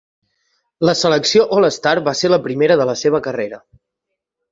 La 0.87 0.95
selecció 1.01 1.43
All-Star 1.57 1.93
va 2.07 2.13
ser 2.21 2.31
la 2.35 2.39
primera 2.47 2.79
de 2.81 2.87
la 2.91 2.95
seva 3.03 3.21
carrera. 3.29 3.61